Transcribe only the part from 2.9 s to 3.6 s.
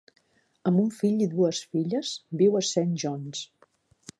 John's.